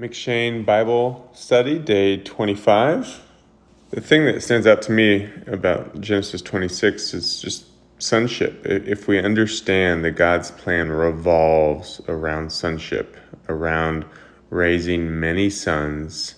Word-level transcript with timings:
M'Cheyne 0.00 0.64
Bible 0.64 1.28
Study, 1.34 1.76
day 1.76 2.18
25. 2.18 3.20
The 3.90 4.00
thing 4.00 4.26
that 4.26 4.40
stands 4.44 4.64
out 4.64 4.80
to 4.82 4.92
me 4.92 5.28
about 5.48 6.00
Genesis 6.00 6.40
26 6.40 7.14
is 7.14 7.42
just 7.42 7.66
sonship. 7.98 8.64
If 8.64 9.08
we 9.08 9.18
understand 9.18 10.04
that 10.04 10.12
God's 10.12 10.52
plan 10.52 10.90
revolves 10.90 12.00
around 12.06 12.52
sonship, 12.52 13.16
around 13.48 14.04
raising 14.50 15.18
many 15.18 15.50
sons 15.50 16.36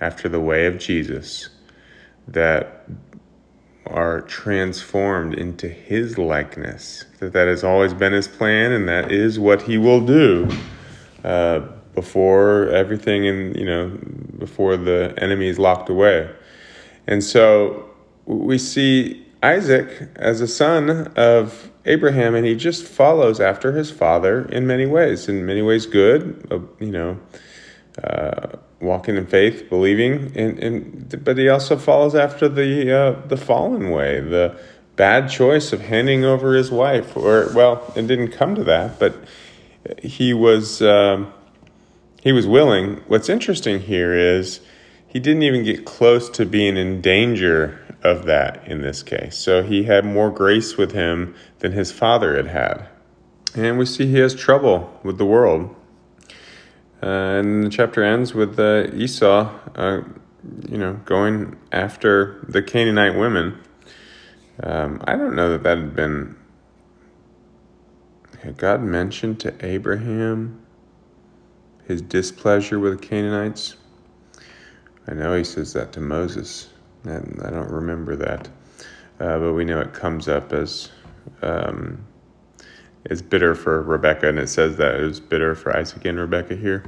after 0.00 0.28
the 0.28 0.38
way 0.38 0.66
of 0.66 0.78
Jesus 0.78 1.48
that 2.28 2.88
are 3.86 4.20
transformed 4.20 5.34
into 5.34 5.68
his 5.68 6.16
likeness, 6.16 7.06
that 7.18 7.32
that 7.32 7.48
has 7.48 7.64
always 7.64 7.92
been 7.92 8.12
his 8.12 8.28
plan 8.28 8.70
and 8.70 8.88
that 8.88 9.10
is 9.10 9.36
what 9.36 9.62
he 9.62 9.78
will 9.78 10.00
do. 10.00 10.48
Uh, 11.24 11.66
before 12.00 12.68
everything 12.68 13.26
and 13.26 13.56
you 13.56 13.66
know 13.70 13.84
before 14.38 14.76
the 14.76 15.14
enemy 15.18 15.48
is 15.48 15.58
locked 15.58 15.88
away. 15.90 16.18
And 17.06 17.22
so 17.22 17.90
we 18.24 18.56
see 18.58 19.26
isaac 19.42 20.08
as 20.16 20.40
a 20.42 20.46
son 20.46 20.90
of 21.16 21.70
abraham 21.86 22.34
and 22.34 22.44
he 22.46 22.54
just 22.54 22.84
follows 22.84 23.40
after 23.40 23.72
his 23.72 23.90
father 23.90 24.44
in 24.56 24.66
many 24.66 24.84
ways 24.84 25.28
in 25.28 25.46
many 25.46 25.62
ways 25.62 25.86
good 25.86 26.46
uh, 26.50 26.58
you 26.78 26.90
know 26.90 27.18
uh, 28.04 28.48
walking 28.80 29.16
in 29.16 29.26
faith 29.26 29.68
believing 29.70 30.30
and, 30.36 30.58
and 30.58 31.24
but 31.24 31.38
he 31.38 31.48
also 31.48 31.76
follows 31.76 32.14
after 32.14 32.48
the 32.48 32.70
uh, 33.00 33.26
the 33.28 33.36
fallen 33.36 33.90
way 33.90 34.20
the 34.20 34.54
bad 34.96 35.30
choice 35.30 35.72
of 35.72 35.80
handing 35.80 36.22
over 36.22 36.54
his 36.54 36.70
wife 36.70 37.16
or 37.16 37.50
well 37.54 37.90
it 37.96 38.06
didn't 38.06 38.32
come 38.32 38.54
to 38.54 38.64
that 38.64 38.98
but 38.98 39.14
he 40.02 40.34
was 40.34 40.82
um, 40.82 41.32
he 42.20 42.32
was 42.32 42.46
willing. 42.46 43.02
What's 43.08 43.28
interesting 43.28 43.80
here 43.80 44.14
is 44.14 44.60
he 45.06 45.18
didn't 45.18 45.42
even 45.42 45.64
get 45.64 45.84
close 45.84 46.28
to 46.30 46.46
being 46.46 46.76
in 46.76 47.00
danger 47.00 47.80
of 48.02 48.26
that 48.26 48.66
in 48.66 48.82
this 48.82 49.02
case. 49.02 49.36
So 49.36 49.62
he 49.62 49.84
had 49.84 50.04
more 50.04 50.30
grace 50.30 50.76
with 50.76 50.92
him 50.92 51.34
than 51.58 51.72
his 51.72 51.90
father 51.90 52.36
had 52.36 52.46
had. 52.46 52.88
And 53.54 53.78
we 53.78 53.86
see 53.86 54.06
he 54.06 54.18
has 54.18 54.34
trouble 54.34 55.00
with 55.02 55.18
the 55.18 55.24
world. 55.24 55.74
Uh, 57.02 57.06
and 57.06 57.64
the 57.64 57.70
chapter 57.70 58.02
ends 58.04 58.34
with 58.34 58.58
uh, 58.60 58.88
Esau, 58.94 59.50
uh, 59.74 60.02
you 60.68 60.78
know, 60.78 61.00
going 61.04 61.56
after 61.72 62.44
the 62.46 62.62
Canaanite 62.62 63.18
women. 63.18 63.58
Um, 64.62 65.02
I 65.06 65.16
don't 65.16 65.34
know 65.34 65.50
that 65.50 65.62
that 65.62 65.78
had 65.78 65.96
been. 65.96 66.36
Had 68.42 68.56
God 68.56 68.82
mentioned 68.82 69.40
to 69.40 69.54
Abraham 69.64 70.62
his 71.86 72.02
displeasure 72.02 72.78
with 72.78 73.00
the 73.00 73.06
Canaanites? 73.06 73.76
I 75.08 75.14
know 75.14 75.36
he 75.36 75.44
says 75.44 75.72
that 75.72 75.92
to 75.92 76.00
Moses, 76.00 76.68
and 77.04 77.40
I 77.44 77.50
don't 77.50 77.70
remember 77.70 78.16
that, 78.16 78.48
uh, 79.18 79.38
but 79.38 79.54
we 79.54 79.64
know 79.64 79.80
it 79.80 79.92
comes 79.92 80.28
up 80.28 80.52
as 80.52 80.90
um, 81.42 82.06
is 83.06 83.22
bitter 83.22 83.54
for 83.54 83.82
Rebecca, 83.82 84.28
and 84.28 84.38
it 84.38 84.48
says 84.48 84.76
that 84.76 85.00
it 85.00 85.02
was 85.02 85.20
bitter 85.20 85.54
for 85.54 85.76
Isaac 85.76 86.04
and 86.04 86.18
Rebecca 86.18 86.54
here. 86.54 86.84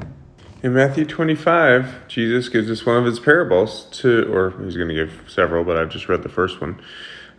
In 0.63 0.75
Matthew 0.75 1.05
25, 1.05 2.07
Jesus 2.07 2.49
gives 2.49 2.71
us 2.71 2.87
one 2.87 2.97
of 2.97 3.05
his 3.05 3.19
parables 3.19 3.87
to, 3.93 4.33
or 4.33 4.51
he's 4.63 4.77
going 4.77 4.89
to 4.89 4.95
give 4.95 5.25
several, 5.27 5.65
but 5.65 5.77
I've 5.77 5.89
just 5.89 6.09
read 6.09 6.23
the 6.23 6.29
first 6.29 6.61
one 6.61 6.81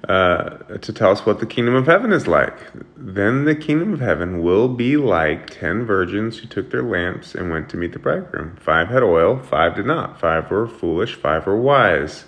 uh, 0.10 0.58
to 0.82 0.92
tell 0.92 1.12
us 1.12 1.26
what 1.26 1.40
the 1.40 1.46
kingdom 1.46 1.76
of 1.76 1.88
heaven 1.88 2.12
is 2.12 2.28
like. 2.28 2.58
Then 2.98 3.46
the 3.46 3.56
kingdom 3.56 3.94
of 3.94 4.02
heaven 4.02 4.44
will 4.44 4.68
be 4.68 4.98
like 4.98 5.50
ten 5.50 5.86
virgins 5.86 6.40
who 6.40 6.48
took 6.48 6.72
their 6.72 6.84
lamps 6.84 7.36
and 7.36 7.50
went 7.50 7.70
to 7.70 7.78
meet 7.78 7.94
the 7.94 8.00
bridegroom. 8.00 8.58
Five 8.58 8.90
had 8.90 9.02
oil, 9.02 9.40
five 9.40 9.76
did 9.76 9.86
not. 9.86 10.20
Five 10.20 10.52
were 10.52 10.68
foolish, 10.68 11.16
five 11.16 11.46
were 11.46 11.60
wise. 11.60 12.26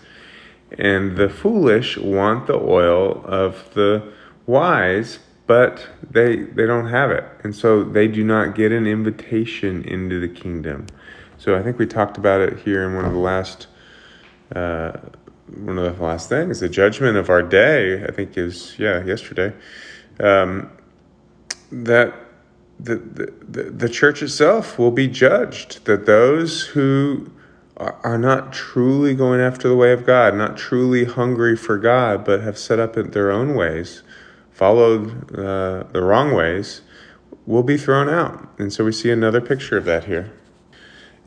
And 0.78 1.18
the 1.18 1.30
foolish 1.30 1.98
want 1.98 2.48
the 2.48 2.56
oil 2.56 3.22
of 3.26 3.74
the 3.74 4.14
wise, 4.46 5.20
but 5.48 5.88
they 6.10 6.38
they 6.38 6.66
don't 6.66 6.88
have 6.88 7.12
it, 7.12 7.26
and 7.44 7.56
so 7.56 7.84
they 7.84 8.08
do 8.08 8.24
not 8.24 8.56
get 8.56 8.72
an 8.72 8.88
invitation 8.88 9.84
into 9.84 10.20
the 10.20 10.28
kingdom. 10.28 10.88
So 11.38 11.56
I 11.56 11.62
think 11.62 11.78
we 11.78 11.86
talked 11.86 12.18
about 12.18 12.42
it 12.42 12.60
here 12.60 12.88
in 12.88 12.96
one 12.96 13.06
of 13.06 13.12
the 13.12 13.20
last. 13.20 13.68
Uh, 14.56 14.94
one 15.48 15.78
of 15.78 15.98
the 15.98 16.04
last 16.04 16.30
things. 16.30 16.60
The 16.60 16.70
judgment 16.70 17.18
of 17.18 17.30
our 17.30 17.44
day, 17.44 18.04
I 18.04 18.12
think, 18.12 18.38
is 18.38 18.76
yeah, 18.78 19.04
yesterday. 19.04 19.54
Um, 20.20 20.72
that 21.72 22.14
the, 22.80 22.96
the 22.96 23.64
the 23.64 23.90
church 23.90 24.22
itself 24.22 24.78
will 24.80 24.92
be 24.92 25.08
judged. 25.08 25.86
That 25.86 26.06
those 26.06 26.62
who 26.68 27.32
are 27.78 28.18
not 28.18 28.54
truly 28.54 29.14
going 29.14 29.42
after 29.42 29.68
the 29.68 29.76
way 29.76 29.92
of 29.92 30.06
God, 30.06 30.34
not 30.36 30.56
truly 30.56 31.04
hungry 31.04 31.58
for 31.58 31.78
God, 31.78 32.24
but 32.24 32.42
have 32.42 32.58
set 32.58 32.80
up 32.80 32.96
in 32.96 33.12
their 33.12 33.30
own 33.30 33.54
ways, 33.54 34.02
followed 34.52 35.32
uh, 35.38 35.84
the 35.92 36.02
wrong 36.02 36.34
ways, 36.34 36.82
will 37.46 37.64
be 37.64 37.78
thrown 37.78 38.08
out. 38.08 38.50
And 38.58 38.72
so 38.72 38.86
we 38.86 38.94
see 38.94 39.12
another 39.12 39.42
picture 39.42 39.78
of 39.78 39.84
that 39.86 40.06
here. 40.06 40.32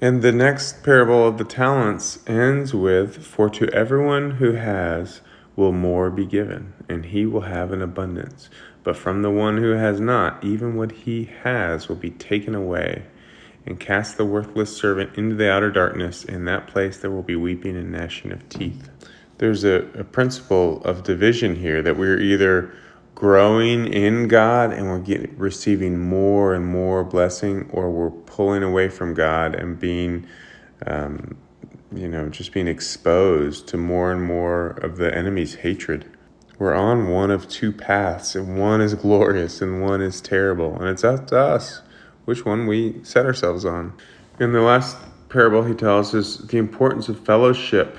And 0.01 0.23
the 0.23 0.31
next 0.31 0.85
parable 0.85 1.27
of 1.27 1.39
the 1.39 1.45
talents 1.45 2.21
ends 2.29 2.73
with 2.73 3.25
For 3.27 3.51
to 3.51 3.69
everyone 3.71 4.33
who 4.33 4.53
has 4.53 5.23
will 5.57 5.73
more 5.73 6.09
be 6.09 6.25
given, 6.25 6.73
and 6.89 7.07
he 7.07 7.27
will 7.27 7.41
have 7.41 7.73
an 7.73 7.83
abundance. 7.83 8.49
But 8.85 8.97
from 8.97 9.23
the 9.23 9.31
one 9.31 9.57
who 9.57 9.73
has 9.73 9.99
not, 9.99 10.45
even 10.45 10.77
what 10.77 10.93
he 10.93 11.25
has 11.43 11.89
will 11.89 11.97
be 11.97 12.11
taken 12.11 12.55
away. 12.55 13.07
And 13.67 13.81
cast 13.81 14.17
the 14.17 14.25
worthless 14.25 14.75
servant 14.75 15.19
into 15.19 15.35
the 15.35 15.51
outer 15.51 15.71
darkness. 15.71 16.25
In 16.25 16.45
that 16.45 16.69
place 16.69 16.99
there 16.99 17.11
will 17.11 17.25
be 17.25 17.35
weeping 17.37 17.77
and 17.77 17.91
gnashing 17.91 18.31
of 18.31 18.49
teeth. 18.49 18.89
There's 19.39 19.65
a, 19.65 19.89
a 19.99 20.05
principle 20.05 20.81
of 20.85 21.03
division 21.03 21.57
here 21.57 21.83
that 21.83 21.97
we're 21.97 22.21
either 22.21 22.73
growing 23.19 23.93
in 23.93 24.29
God 24.29 24.73
and 24.73 24.87
we're 24.87 25.01
getting 25.01 25.37
receiving 25.37 25.99
more 25.99 26.55
and 26.55 26.65
more 26.65 27.03
blessing, 27.03 27.69
or 27.73 27.91
we're 27.91 28.13
pulling 28.13 28.63
away 28.63 28.89
from 28.89 29.13
God 29.13 29.57
and 29.57 29.77
being, 29.77 30.25
um, 30.87 31.37
you 31.93 32.07
know, 32.07 32.29
just 32.29 32.53
being 32.53 32.69
exposed 32.69 33.67
to 33.67 33.77
more 33.77 34.13
and 34.13 34.23
more 34.23 34.69
of 34.69 34.99
the 34.99 35.13
enemy's 35.13 35.57
hatred. 35.57 36.05
We're 36.61 36.75
on 36.75 37.09
one 37.09 37.33
of 37.33 37.49
two 37.49 37.73
paths, 37.73 38.37
and 38.37 38.57
one 38.57 38.81
is 38.81 38.95
glorious 38.95 39.61
and 39.61 39.83
one 39.83 40.01
is 40.01 40.21
terrible, 40.21 40.77
and 40.77 40.89
it's 40.89 41.03
up 41.03 41.27
to 41.29 41.41
us 41.41 41.83
which 42.25 42.45
one 42.45 42.69
we 42.69 43.03
set 43.03 43.27
ourselves 43.27 43.65
on. 43.65 43.95
In 44.39 44.53
the 44.53 44.61
last 44.61 44.97
parable, 45.29 45.65
he 45.65 45.75
tells 45.75 46.15
us 46.15 46.37
the 46.37 46.59
importance 46.59 47.09
of 47.09 47.19
fellowship 47.27 47.99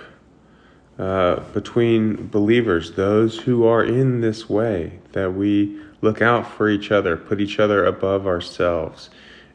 uh, 1.00 1.40
between 1.54 2.28
believers, 2.28 2.92
those 2.92 3.40
who 3.40 3.66
are 3.66 3.84
in 3.84 4.20
this 4.20 4.50
way, 4.50 5.00
that 5.14 5.34
we 5.34 5.80
look 6.02 6.22
out 6.22 6.46
for 6.52 6.70
each 6.70 6.92
other, 6.92 7.16
put 7.16 7.40
each 7.40 7.58
other 7.58 7.86
above 7.86 8.28
ourselves. 8.28 9.10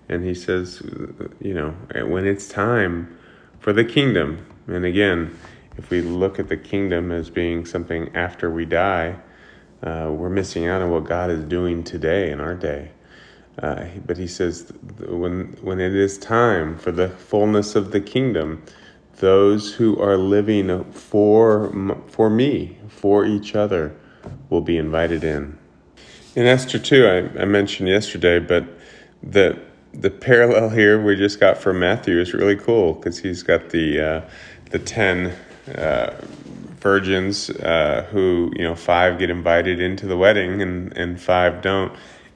And 0.08 0.24
he 0.24 0.34
says, 0.34 0.82
you 1.40 1.52
know, 1.52 1.70
when 2.06 2.26
it's 2.26 2.48
time 2.48 3.16
for 3.60 3.74
the 3.74 3.84
kingdom, 3.84 4.46
and 4.66 4.86
again, 4.86 5.38
if 5.76 5.90
we 5.90 6.00
look 6.00 6.38
at 6.38 6.48
the 6.48 6.56
kingdom 6.56 7.12
as 7.12 7.28
being 7.28 7.66
something 7.66 8.14
after 8.16 8.50
we 8.50 8.64
die, 8.64 9.16
uh, 9.82 10.10
we're 10.10 10.30
missing 10.30 10.66
out 10.66 10.80
on 10.80 10.90
what 10.90 11.04
God 11.04 11.30
is 11.30 11.44
doing 11.44 11.84
today 11.84 12.30
in 12.30 12.40
our 12.40 12.54
day. 12.54 12.90
Uh, 13.62 13.84
but 14.06 14.16
he 14.16 14.26
says, 14.26 14.72
when, 14.98 15.56
when 15.60 15.78
it 15.78 15.94
is 15.94 16.16
time 16.18 16.78
for 16.78 16.90
the 16.90 17.08
fullness 17.08 17.76
of 17.76 17.90
the 17.90 18.00
kingdom, 18.00 18.62
those 19.16 19.74
who 19.74 19.98
are 20.00 20.16
living 20.16 20.84
for 20.92 21.98
for 22.08 22.30
me, 22.30 22.78
for 22.88 23.24
each 23.24 23.54
other, 23.54 23.94
will 24.50 24.60
be 24.60 24.76
invited 24.76 25.24
in. 25.24 25.58
In 26.34 26.46
Esther 26.46 26.78
2, 26.78 27.06
I, 27.36 27.42
I 27.42 27.44
mentioned 27.44 27.88
yesterday, 27.88 28.38
but 28.40 28.64
the 29.22 29.58
the 29.92 30.10
parallel 30.10 30.70
here 30.70 31.00
we 31.00 31.14
just 31.14 31.38
got 31.38 31.56
from 31.56 31.78
Matthew 31.78 32.18
is 32.18 32.34
really 32.34 32.56
cool 32.56 32.94
because 32.94 33.18
he's 33.18 33.42
got 33.42 33.70
the 33.70 34.00
uh, 34.00 34.20
the 34.70 34.78
ten 34.78 35.34
uh, 35.76 36.14
virgins 36.80 37.50
uh, 37.50 38.06
who 38.10 38.52
you 38.56 38.64
know 38.64 38.74
five 38.74 39.18
get 39.18 39.30
invited 39.30 39.80
into 39.80 40.06
the 40.06 40.16
wedding 40.16 40.60
and 40.60 40.96
and 40.96 41.20
five 41.20 41.62
don't, 41.62 41.92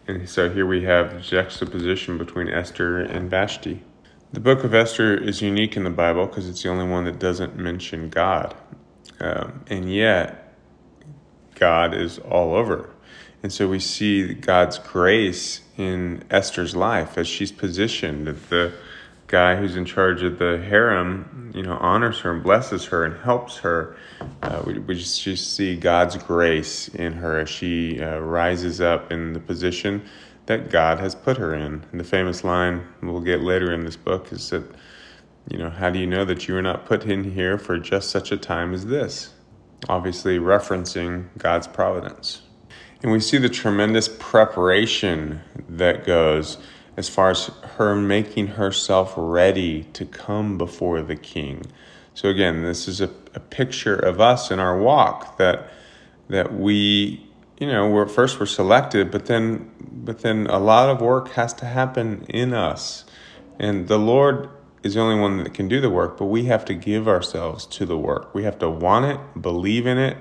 and 0.06 0.28
so 0.28 0.48
here 0.48 0.66
we 0.66 0.84
have 0.84 1.20
juxtaposition 1.22 2.16
between 2.18 2.48
Esther 2.48 3.00
and 3.00 3.28
Vashti. 3.28 3.82
The 4.30 4.40
book 4.40 4.62
of 4.62 4.74
Esther 4.74 5.16
is 5.16 5.40
unique 5.40 5.74
in 5.74 5.84
the 5.84 5.90
Bible 5.90 6.26
because 6.26 6.50
it's 6.50 6.62
the 6.62 6.68
only 6.68 6.86
one 6.86 7.04
that 7.04 7.18
doesn't 7.18 7.56
mention 7.56 8.10
God. 8.10 8.54
Um, 9.20 9.64
and 9.68 9.90
yet, 9.90 10.54
God 11.54 11.94
is 11.94 12.18
all 12.18 12.54
over. 12.54 12.90
And 13.42 13.50
so 13.50 13.68
we 13.68 13.80
see 13.80 14.34
God's 14.34 14.78
grace 14.78 15.62
in 15.78 16.24
Esther's 16.30 16.76
life 16.76 17.16
as 17.16 17.26
she's 17.26 17.50
positioned. 17.50 18.26
The 18.26 18.74
guy 19.28 19.56
who's 19.56 19.76
in 19.76 19.86
charge 19.86 20.22
of 20.22 20.38
the 20.38 20.58
harem, 20.58 21.50
you 21.54 21.62
know, 21.62 21.78
honors 21.78 22.20
her 22.20 22.32
and 22.32 22.42
blesses 22.42 22.84
her 22.86 23.06
and 23.06 23.16
helps 23.22 23.56
her. 23.58 23.96
Uh, 24.42 24.62
we, 24.66 24.78
we 24.78 24.94
just, 24.94 25.22
just, 25.22 25.54
see 25.54 25.74
God's 25.74 26.18
grace 26.18 26.88
in 26.88 27.14
her 27.14 27.38
as 27.38 27.48
she 27.48 27.98
uh, 28.02 28.18
rises 28.18 28.82
up 28.82 29.10
in 29.10 29.32
the 29.32 29.40
position 29.40 30.02
that 30.48 30.70
God 30.70 31.00
has 31.00 31.14
put 31.14 31.38
her 31.38 31.54
in. 31.54 31.84
And 31.92 32.00
the 32.00 32.04
famous 32.04 32.44
line 32.44 32.86
we'll 33.02 33.22
get 33.22 33.42
later 33.42 33.72
in 33.72 33.84
this 33.86 33.96
book 33.96 34.32
is 34.32 34.50
that 34.50 34.64
You 35.50 35.58
know, 35.58 35.70
how 35.70 35.90
do 35.90 35.98
you 36.00 36.06
know 36.06 36.24
that 36.26 36.48
you 36.48 36.54
were 36.54 36.62
not 36.62 36.86
put 36.86 37.06
in 37.06 37.24
here 37.32 37.58
for 37.58 37.78
just 37.78 38.10
such 38.10 38.32
a 38.32 38.38
time 38.38 38.74
as 38.74 38.86
this? 38.86 39.34
Obviously, 39.88 40.38
referencing 40.38 41.28
God's 41.38 41.68
providence. 41.68 42.42
And 43.02 43.12
we 43.12 43.20
see 43.20 43.38
the 43.38 43.48
tremendous 43.50 44.08
preparation 44.18 45.42
that 45.68 46.06
goes 46.06 46.58
as 46.96 47.08
far 47.08 47.30
as 47.30 47.46
her 47.76 47.96
making 47.96 48.48
herself 48.48 49.14
ready 49.16 49.84
to 49.94 50.04
come 50.06 50.58
before 50.58 51.02
the 51.02 51.16
king. 51.16 51.66
So 52.14 52.28
again, 52.28 52.62
this 52.62 52.88
is 52.88 53.00
a, 53.00 53.10
a 53.34 53.40
picture 53.40 53.96
of 53.96 54.20
us 54.20 54.50
in 54.50 54.58
our 54.60 54.78
walk 54.78 55.38
that 55.38 55.70
that 56.28 56.54
we, 56.54 57.27
you 57.60 57.66
know, 57.66 57.88
we're 57.88 58.06
first 58.06 58.38
we're 58.38 58.46
selected, 58.46 59.10
but 59.10 59.26
then 59.26 59.70
but 59.80 60.20
then 60.20 60.46
a 60.46 60.58
lot 60.58 60.88
of 60.88 61.00
work 61.00 61.30
has 61.32 61.52
to 61.54 61.66
happen 61.66 62.24
in 62.28 62.54
us. 62.54 63.04
And 63.58 63.88
the 63.88 63.98
Lord 63.98 64.48
is 64.82 64.94
the 64.94 65.00
only 65.00 65.20
one 65.20 65.42
that 65.42 65.54
can 65.54 65.68
do 65.68 65.80
the 65.80 65.90
work, 65.90 66.16
but 66.16 66.26
we 66.26 66.44
have 66.44 66.64
to 66.66 66.74
give 66.74 67.08
ourselves 67.08 67.66
to 67.66 67.84
the 67.84 67.98
work. 67.98 68.32
We 68.34 68.44
have 68.44 68.58
to 68.60 68.70
want 68.70 69.06
it, 69.06 69.42
believe 69.42 69.86
in 69.86 69.98
it, 69.98 70.16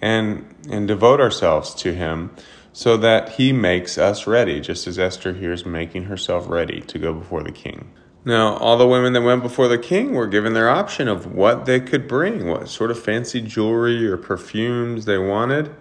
and 0.00 0.54
and 0.68 0.88
devote 0.88 1.20
ourselves 1.20 1.74
to 1.76 1.94
him 1.94 2.34
so 2.72 2.96
that 2.96 3.30
he 3.30 3.52
makes 3.52 3.98
us 3.98 4.26
ready, 4.26 4.60
just 4.60 4.86
as 4.86 4.98
Esther 4.98 5.32
here 5.32 5.52
is 5.52 5.66
making 5.66 6.04
herself 6.04 6.48
ready 6.48 6.80
to 6.80 6.98
go 6.98 7.12
before 7.12 7.42
the 7.42 7.52
king. 7.52 7.90
Now, 8.24 8.56
all 8.58 8.76
the 8.76 8.86
women 8.86 9.12
that 9.14 9.22
went 9.22 9.42
before 9.42 9.66
the 9.66 9.78
king 9.78 10.12
were 10.12 10.26
given 10.26 10.52
their 10.52 10.68
option 10.68 11.08
of 11.08 11.32
what 11.32 11.64
they 11.64 11.80
could 11.80 12.06
bring, 12.06 12.46
what 12.46 12.68
sort 12.68 12.90
of 12.90 13.02
fancy 13.02 13.40
jewelry 13.40 14.06
or 14.06 14.16
perfumes 14.16 15.06
they 15.06 15.18
wanted. 15.18 15.74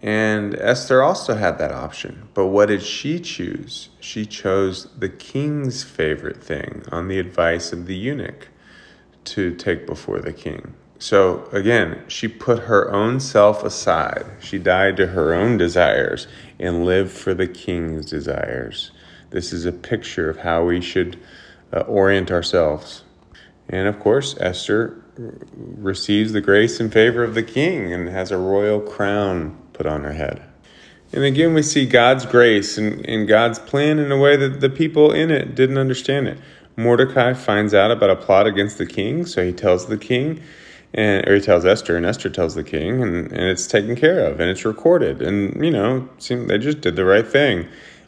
And 0.00 0.54
Esther 0.56 1.02
also 1.02 1.34
had 1.34 1.58
that 1.58 1.72
option. 1.72 2.28
But 2.34 2.46
what 2.48 2.66
did 2.66 2.82
she 2.82 3.18
choose? 3.18 3.88
She 4.00 4.26
chose 4.26 4.88
the 4.96 5.08
king's 5.08 5.84
favorite 5.84 6.42
thing 6.42 6.84
on 6.92 7.08
the 7.08 7.18
advice 7.18 7.72
of 7.72 7.86
the 7.86 7.96
eunuch 7.96 8.48
to 9.24 9.54
take 9.54 9.86
before 9.86 10.20
the 10.20 10.32
king. 10.32 10.74
So 10.98 11.46
again, 11.52 12.02
she 12.08 12.28
put 12.28 12.60
her 12.60 12.90
own 12.92 13.20
self 13.20 13.64
aside. 13.64 14.26
She 14.40 14.58
died 14.58 14.96
to 14.98 15.08
her 15.08 15.34
own 15.34 15.56
desires 15.56 16.26
and 16.58 16.84
lived 16.84 17.12
for 17.12 17.34
the 17.34 17.46
king's 17.46 18.06
desires. 18.06 18.90
This 19.30 19.52
is 19.52 19.66
a 19.66 19.72
picture 19.72 20.30
of 20.30 20.38
how 20.38 20.64
we 20.64 20.80
should 20.80 21.18
uh, 21.72 21.80
orient 21.80 22.30
ourselves. 22.30 23.02
And 23.68 23.88
of 23.88 23.98
course, 23.98 24.36
Esther 24.38 25.02
receives 25.18 26.32
the 26.32 26.40
grace 26.40 26.78
and 26.78 26.92
favor 26.92 27.24
of 27.24 27.34
the 27.34 27.42
king 27.42 27.92
and 27.92 28.08
has 28.08 28.30
a 28.30 28.38
royal 28.38 28.80
crown 28.80 29.60
put 29.76 29.86
on 29.86 30.02
her 30.04 30.12
head. 30.12 30.42
And 31.12 31.24
again, 31.24 31.54
we 31.54 31.62
see 31.62 31.86
God's 31.86 32.26
grace 32.26 32.78
and, 32.78 33.06
and 33.06 33.28
God's 33.28 33.58
plan 33.58 33.98
in 33.98 34.10
a 34.10 34.18
way 34.18 34.36
that 34.36 34.60
the 34.60 34.70
people 34.70 35.12
in 35.12 35.30
it 35.30 35.54
didn't 35.54 35.78
understand 35.78 36.26
it. 36.28 36.38
Mordecai 36.76 37.32
finds 37.32 37.72
out 37.72 37.90
about 37.90 38.10
a 38.10 38.16
plot 38.16 38.46
against 38.46 38.78
the 38.78 38.86
king, 38.86 39.24
so 39.24 39.44
he 39.44 39.52
tells 39.52 39.86
the 39.86 39.96
king, 39.96 40.42
and 40.92 41.26
or 41.26 41.36
he 41.36 41.40
tells 41.40 41.64
Esther, 41.64 41.96
and 41.96 42.04
Esther 42.04 42.28
tells 42.28 42.54
the 42.54 42.64
king, 42.64 43.02
and, 43.02 43.32
and 43.32 43.44
it's 43.44 43.66
taken 43.66 43.96
care 43.96 44.26
of, 44.26 44.40
and 44.40 44.50
it's 44.50 44.64
recorded, 44.64 45.22
and 45.22 45.64
you 45.64 45.70
know, 45.70 46.08
they 46.28 46.58
just 46.58 46.82
did 46.82 46.96
the 46.96 47.04
right 47.04 47.26
thing. 47.26 47.66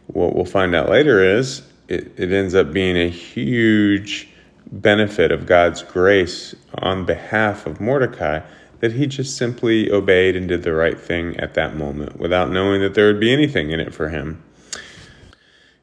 What 0.08 0.34
we'll 0.34 0.44
find 0.44 0.74
out 0.74 0.90
later 0.90 1.22
is 1.22 1.62
it, 1.88 2.12
it 2.18 2.32
ends 2.32 2.54
up 2.54 2.72
being 2.72 2.96
a 2.96 3.08
huge 3.08 4.28
benefit 4.70 5.32
of 5.32 5.46
God's 5.46 5.82
grace 5.82 6.54
on 6.74 7.06
behalf 7.06 7.66
of 7.66 7.80
Mordecai 7.80 8.40
that 8.80 8.92
he 8.92 9.06
just 9.06 9.36
simply 9.36 9.90
obeyed 9.90 10.36
and 10.36 10.48
did 10.48 10.62
the 10.62 10.72
right 10.72 10.98
thing 10.98 11.36
at 11.38 11.54
that 11.54 11.76
moment 11.76 12.18
without 12.18 12.50
knowing 12.50 12.80
that 12.80 12.94
there 12.94 13.06
would 13.06 13.20
be 13.20 13.32
anything 13.32 13.70
in 13.70 13.80
it 13.80 13.94
for 13.94 14.08
him. 14.08 14.42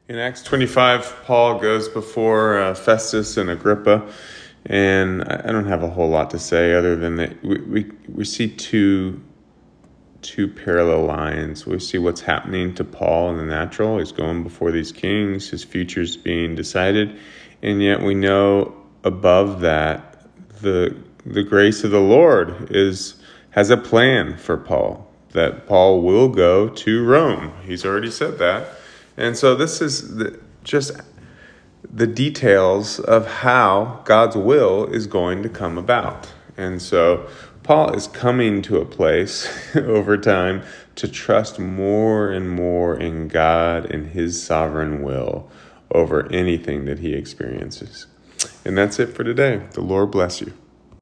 In 0.08 0.16
Acts 0.18 0.42
25, 0.44 1.24
Paul 1.24 1.58
goes 1.58 1.88
before 1.88 2.58
uh, 2.58 2.74
Festus 2.74 3.36
and 3.36 3.50
Agrippa, 3.50 4.08
and 4.64 5.24
I 5.24 5.50
don't 5.50 5.66
have 5.66 5.82
a 5.82 5.90
whole 5.90 6.08
lot 6.08 6.30
to 6.30 6.38
say 6.38 6.74
other 6.74 6.96
than 6.96 7.16
that 7.16 7.42
we, 7.44 7.60
we, 7.62 7.90
we 8.08 8.24
see 8.24 8.48
two 8.48 9.20
two 10.22 10.48
parallel 10.48 11.04
lines. 11.04 11.66
We 11.66 11.78
see 11.78 11.98
what's 11.98 12.20
happening 12.20 12.74
to 12.74 12.84
Paul 12.84 13.30
in 13.30 13.36
the 13.36 13.44
natural. 13.44 13.98
He's 13.98 14.12
going 14.12 14.42
before 14.42 14.72
these 14.72 14.90
kings, 14.90 15.48
his 15.50 15.62
future's 15.62 16.16
being 16.16 16.54
decided, 16.56 17.16
and 17.62 17.82
yet 17.82 18.02
we 18.02 18.14
know 18.14 18.74
above 19.04 19.60
that 19.60 20.26
the 20.62 20.96
the 21.26 21.42
grace 21.42 21.82
of 21.82 21.90
the 21.90 22.00
Lord 22.00 22.68
is 22.70 23.14
has 23.50 23.70
a 23.70 23.76
plan 23.76 24.36
for 24.36 24.56
Paul 24.56 25.10
that 25.32 25.66
Paul 25.66 26.02
will 26.02 26.28
go 26.28 26.68
to 26.68 27.04
Rome. 27.04 27.52
He's 27.64 27.84
already 27.84 28.10
said 28.10 28.38
that. 28.38 28.68
And 29.16 29.36
so 29.36 29.54
this 29.54 29.80
is 29.80 30.16
the, 30.16 30.38
just 30.62 30.92
the 31.82 32.06
details 32.06 33.00
of 33.00 33.26
how 33.26 34.02
God's 34.04 34.36
will 34.36 34.86
is 34.86 35.06
going 35.06 35.42
to 35.42 35.48
come 35.48 35.78
about. 35.78 36.32
And 36.56 36.80
so 36.80 37.28
Paul 37.62 37.94
is 37.94 38.06
coming 38.08 38.62
to 38.62 38.78
a 38.78 38.84
place 38.84 39.48
over 39.76 40.16
time 40.16 40.62
to 40.96 41.08
trust 41.08 41.58
more 41.58 42.30
and 42.30 42.50
more 42.50 42.98
in 42.98 43.28
God 43.28 43.90
and 43.90 44.08
his 44.08 44.42
sovereign 44.42 45.02
will 45.02 45.50
over 45.90 46.30
anything 46.32 46.84
that 46.84 46.98
he 46.98 47.14
experiences. 47.14 48.06
And 48.64 48.76
that's 48.76 48.98
it 48.98 49.06
for 49.06 49.24
today. 49.24 49.62
The 49.72 49.80
Lord 49.80 50.10
bless 50.10 50.40
you. 50.40 50.52